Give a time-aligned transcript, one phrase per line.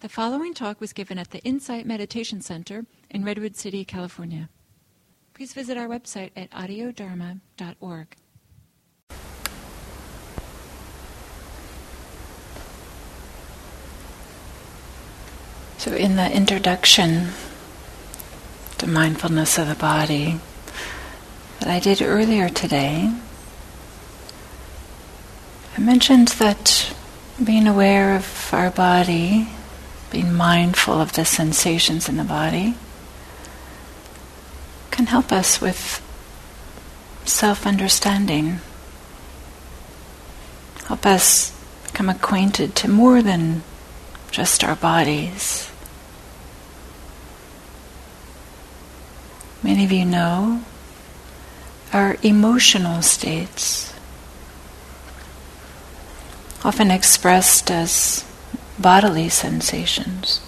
[0.00, 4.48] The following talk was given at the Insight Meditation Center in Redwood City, California.
[5.34, 8.16] Please visit our website at audiodharma.org.
[15.76, 17.32] So, in the introduction
[18.78, 20.40] to mindfulness of the body
[21.58, 23.12] that I did earlier today,
[25.76, 26.94] I mentioned that
[27.44, 29.46] being aware of our body
[30.10, 32.74] being mindful of the sensations in the body
[34.90, 36.02] can help us with
[37.24, 38.60] self understanding,
[40.86, 43.62] help us become acquainted to more than
[44.30, 45.70] just our bodies.
[49.62, 50.64] Many of you know
[51.92, 53.92] our emotional states,
[56.64, 58.24] often expressed as
[58.80, 60.40] bodily sensations.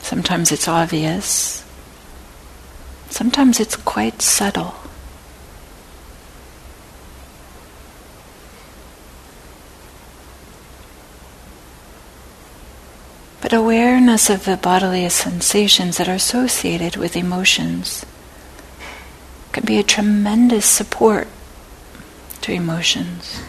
[0.00, 1.64] Sometimes it's obvious,
[3.10, 4.74] sometimes it's quite subtle.
[13.40, 18.06] But awareness of the bodily sensations that are associated with emotions
[19.50, 21.28] can be a tremendous support
[22.42, 23.40] to emotions.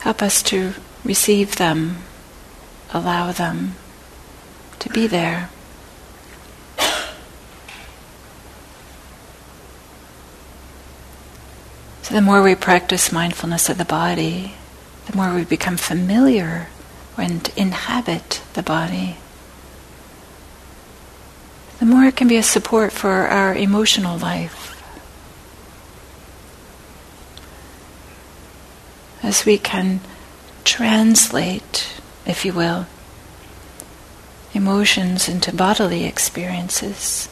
[0.00, 1.98] Help us to receive them,
[2.92, 3.74] allow them
[4.78, 5.50] to be there.
[12.08, 14.54] So, the more we practice mindfulness of the body,
[15.04, 16.68] the more we become familiar
[17.18, 19.18] and inhabit the body,
[21.80, 24.57] the more it can be a support for our emotional life.
[29.22, 30.00] As we can
[30.64, 32.86] translate, if you will,
[34.54, 37.28] emotions into bodily experiences.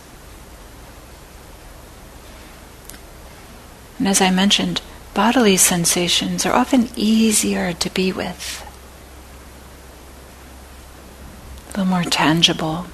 [3.99, 4.83] And as I mentioned,
[5.15, 8.63] bodily sensations are often easier to be with,
[11.69, 12.87] a little more tangible,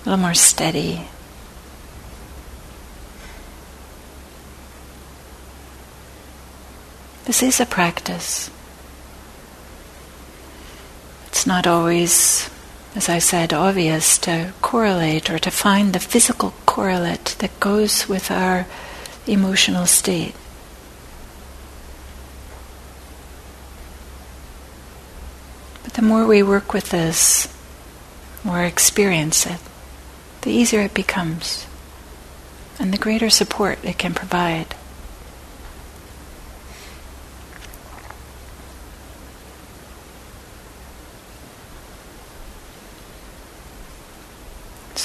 [0.00, 1.08] a little more steady.
[7.30, 8.50] This is a practice.
[11.28, 12.50] It's not always,
[12.96, 18.32] as I said, obvious to correlate or to find the physical correlate that goes with
[18.32, 18.66] our
[19.28, 20.34] emotional state.
[25.84, 27.46] But the more we work with this,
[28.42, 29.60] more experience it,
[30.40, 31.68] the easier it becomes,
[32.80, 34.74] and the greater support it can provide.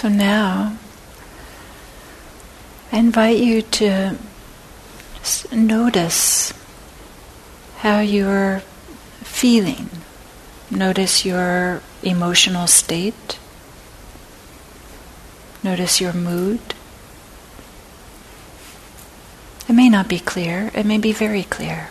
[0.06, 0.78] So now,
[2.92, 4.16] I invite you to
[5.52, 6.54] notice
[7.78, 8.60] how you're
[9.24, 9.90] feeling.
[10.70, 13.40] Notice your emotional state.
[15.64, 16.62] Notice your mood.
[19.68, 21.90] It may not be clear, it may be very clear.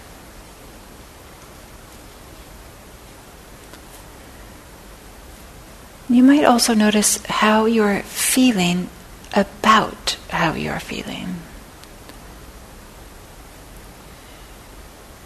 [6.14, 8.88] You might also notice how you're feeling
[9.32, 11.40] about how you're feeling.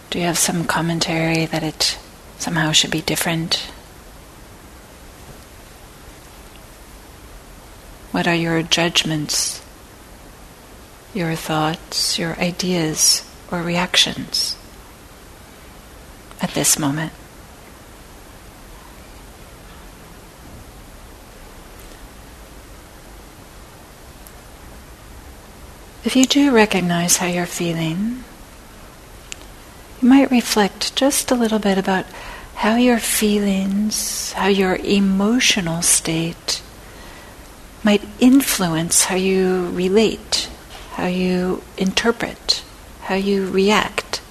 [0.09, 1.99] Do you have some commentary that it
[2.39, 3.71] somehow should be different?
[8.11, 9.61] What are your judgments,
[11.13, 14.57] your thoughts, your ideas, or reactions
[16.41, 17.13] at this moment?
[26.09, 28.25] If you do recognize how you're feeling,
[30.01, 32.07] you might reflect just a little bit about
[32.55, 36.63] how your feelings, how your emotional state
[37.85, 40.49] might influence how you relate,
[40.93, 42.65] how you interpret,
[43.03, 44.23] how you react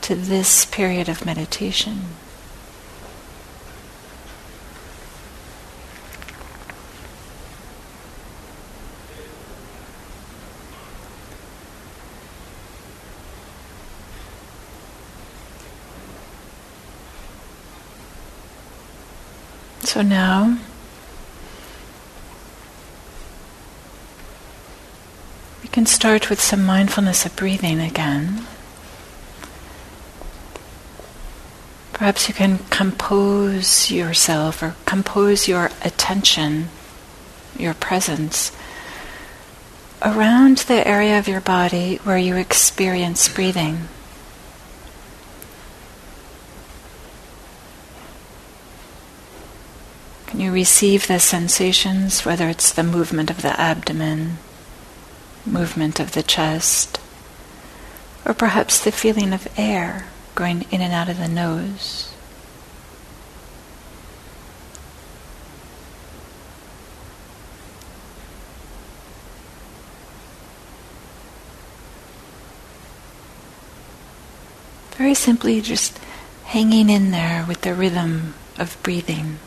[0.00, 2.04] to this period of meditation.
[19.98, 20.56] So now.
[25.60, 28.46] We can start with some mindfulness of breathing again.
[31.94, 36.68] Perhaps you can compose yourself or compose your attention,
[37.58, 38.52] your presence,
[40.00, 43.88] around the area of your body where you experience breathing.
[50.38, 54.38] You receive the sensations, whether it's the movement of the abdomen,
[55.44, 57.00] movement of the chest,
[58.24, 60.06] or perhaps the feeling of air?
[60.38, 62.14] going in and out of the nose.
[74.92, 75.98] Very simply, just
[76.44, 79.40] hanging in there with the rhythm of breathing.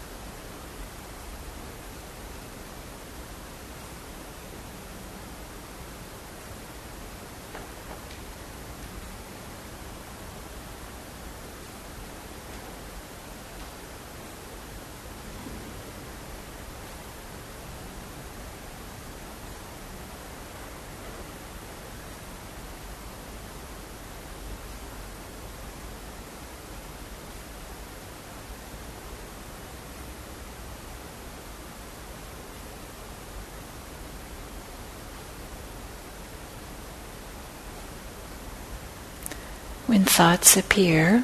[39.92, 41.22] When thoughts appear,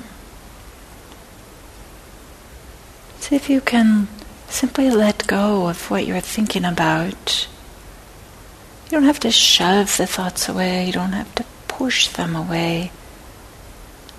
[3.18, 4.10] see if you can
[4.50, 7.48] simply let go of what you're thinking about.
[8.84, 12.92] You don't have to shove the thoughts away, you don't have to push them away.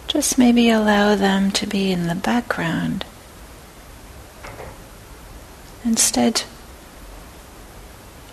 [0.07, 3.05] Just maybe allow them to be in the background.
[5.85, 6.45] Instead,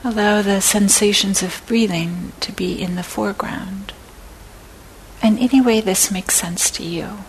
[0.01, 3.91] allow the sensations of breathing to be in the foreground
[5.25, 7.25] in any way this makes sense to you.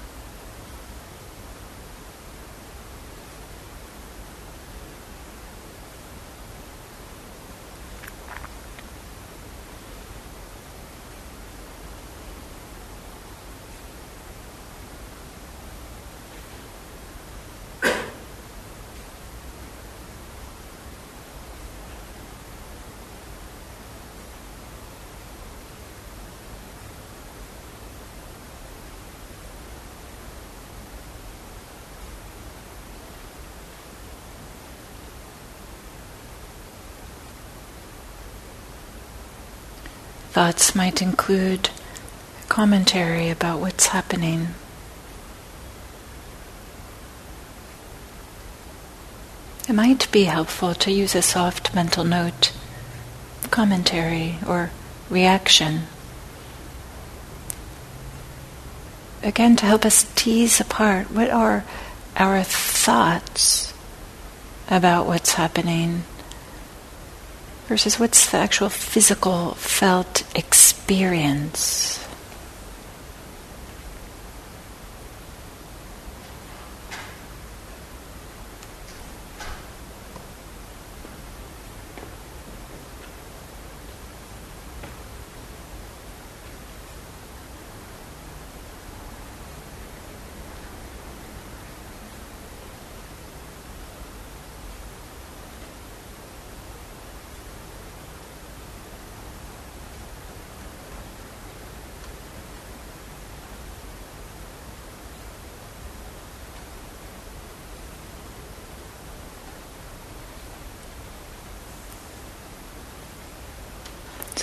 [40.37, 41.71] Thoughts might include
[42.51, 44.49] commentary about what's happening.
[49.67, 52.53] It might be helpful to use a soft mental note,
[53.51, 54.73] commentary, or
[55.09, 55.85] reaction.
[59.23, 61.65] Again, to help us tease apart what are
[62.15, 63.73] our thoughts
[64.69, 66.03] about what's happening
[67.67, 71.99] versus what's the actual physical felt experience.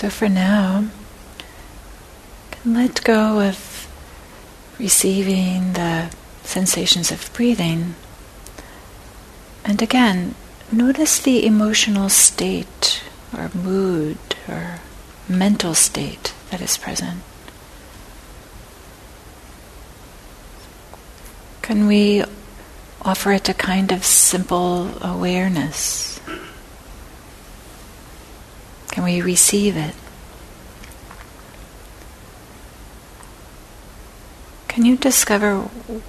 [0.03, 0.89] So for now,
[2.51, 3.87] can let go of
[4.77, 7.95] receiving the sensations of breathing.
[9.63, 10.35] And again,
[10.69, 13.01] notice the emotional state
[13.33, 14.17] or mood
[14.49, 14.81] or
[15.29, 17.23] mental state that is present.
[21.61, 22.25] Can we
[23.03, 26.12] offer it a kind of simple awareness?
[28.93, 29.95] Can we receive it?
[34.67, 35.61] Can you discover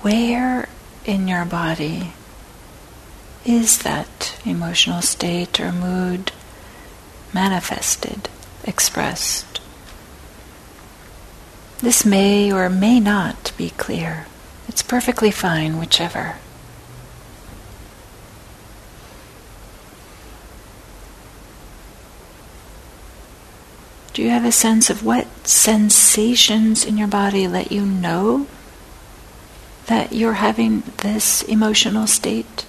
[0.02, 0.68] where
[1.06, 2.12] in your body
[3.46, 6.32] is that emotional state or mood
[7.32, 8.28] manifested,
[8.64, 9.62] expressed?
[11.78, 14.26] This may or may not be clear.
[14.68, 16.36] It's perfectly fine, whichever.
[24.14, 28.46] Do you have a sense of what sensations in your body let you know
[29.86, 32.64] that you're having this emotional state?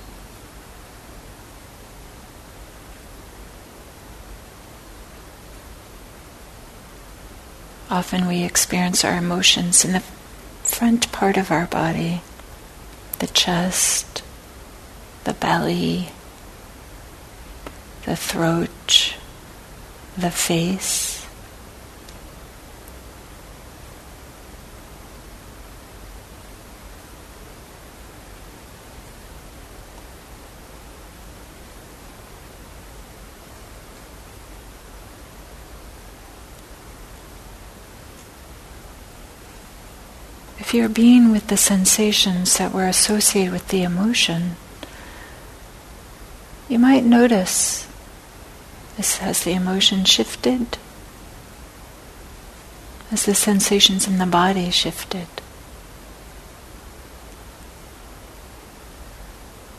[7.92, 10.04] Often we experience our emotions in the
[10.64, 12.24] front part of our body,
[13.20, 14.24] the chest,
[15.26, 16.10] the belly,
[18.08, 19.14] the throat,
[20.18, 21.15] the face.
[40.66, 44.56] If you're being with the sensations that were associated with the emotion,
[46.68, 47.88] you might notice
[48.98, 50.80] this has the emotion shifted?
[53.12, 55.28] Has the sensations in the body shifted?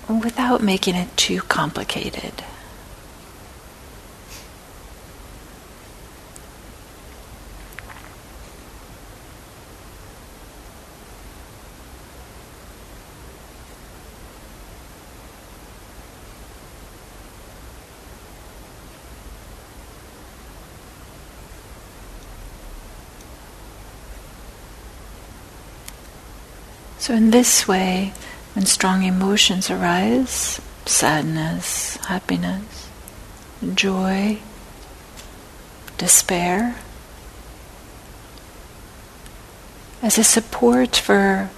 [0.09, 2.45] Without making it too complicated.
[27.07, 28.13] So, in this way,
[28.55, 32.91] when strong emotions arise sadness, happiness,
[33.77, 34.39] joy,
[35.99, 36.75] despair
[40.03, 41.49] as a support for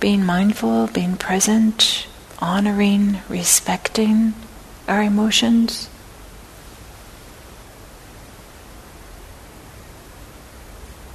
[0.00, 2.08] being mindful, being present,
[2.40, 4.34] honoring, respecting
[4.88, 5.88] our emotions.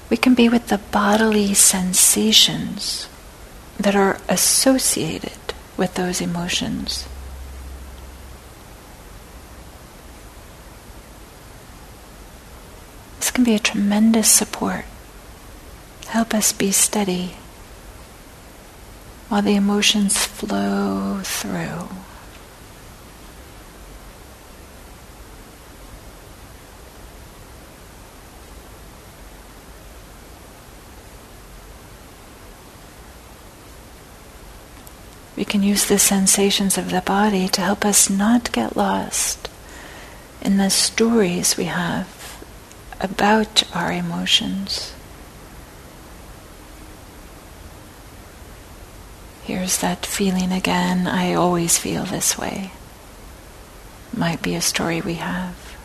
[0.10, 3.10] We can be with the bodily sensations
[3.82, 7.08] that are associated with those emotions.
[13.20, 14.86] This can be a tremendous support.
[16.08, 17.36] Help us be steady
[19.30, 21.88] while the emotions flow through.
[35.42, 39.50] We can use the sensations of the body to help us not get lost
[40.40, 42.46] in the stories we have
[43.00, 44.94] about our emotions.
[49.42, 51.08] Here's that feeling again.
[51.08, 52.70] I always feel this way.
[54.16, 55.76] Might be a story we have.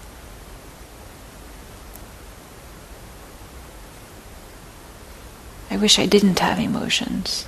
[5.71, 7.47] I wish I didn't have emotions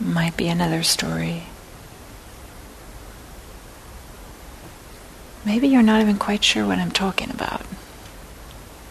[0.00, 1.44] might be another story.
[5.44, 7.62] Maybe you're not even quite sure what I'm talking about.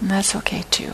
[0.01, 0.93] And that's okay too.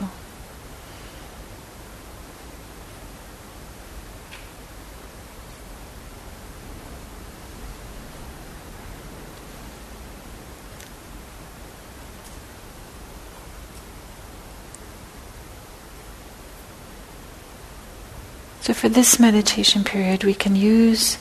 [18.63, 21.17] So, for this meditation period, we can use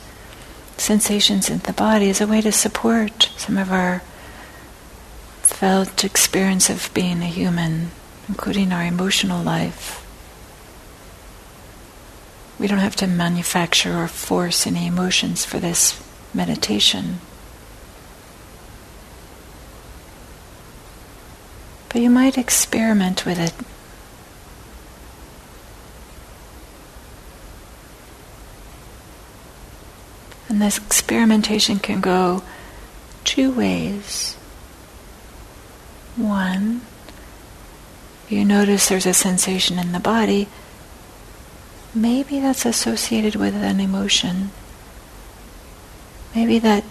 [0.77, 4.01] sensations in the body as a way to support some of our
[5.41, 7.91] felt experience of being a human,
[8.29, 10.07] including our emotional life.
[12.57, 16.01] We don't have to manufacture or force any emotions for this
[16.33, 17.19] meditation.
[21.89, 23.53] But you might experiment with it
[30.53, 32.43] And this experimentation can go
[33.23, 34.35] two ways.
[36.15, 36.81] One,
[38.29, 40.47] you notice there's a sensation in the body,
[41.95, 44.51] maybe that's associated with an emotion.
[46.35, 46.83] Maybe that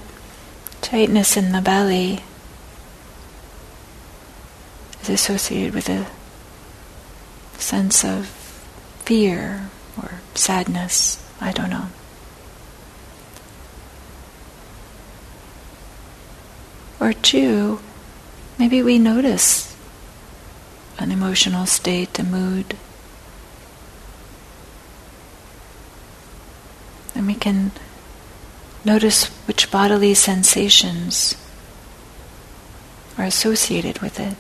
[0.81, 2.19] tightness in the belly
[5.03, 6.09] is associated with a
[7.61, 8.27] sense of
[9.05, 11.25] fear or sadness.
[11.41, 11.87] I don't know.
[17.03, 17.81] Or two,
[18.61, 19.77] maybe we notice
[21.01, 22.77] an emotional state, a mood.
[27.17, 27.73] And we can
[28.85, 31.35] notice which bodily sensations
[33.19, 34.37] are associated with it.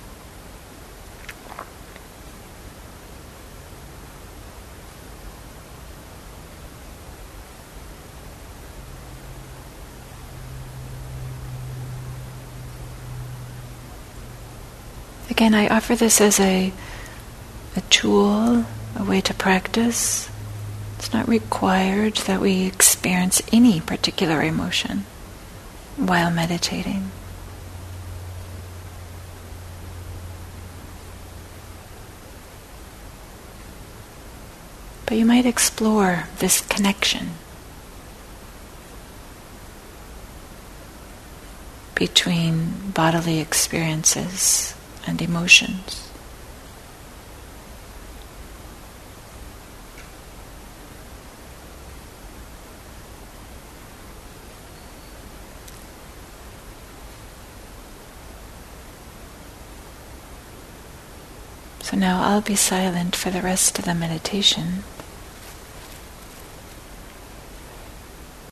[15.42, 16.72] Again, I offer this as a,
[17.75, 20.30] a tool, a way to practice.
[20.96, 25.04] It's not required that we experience any particular emotion
[25.96, 27.11] while meditating.
[35.06, 37.30] But you might explore this connection
[41.96, 46.09] between bodily experiences and emotions.
[61.82, 64.82] So now I'll be silent for the rest of the meditation.